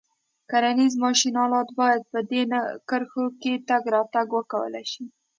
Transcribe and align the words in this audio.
کرنیز 0.49 0.93
ماشین 1.03 1.35
آلات 1.45 1.69
باید 1.79 2.01
په 2.11 2.19
دې 2.29 2.41
کرښو 2.89 3.25
کې 3.41 3.53
تګ 3.69 3.83
راتګ 3.95 4.27
وکولای 4.37 4.85
شي. 4.91 5.03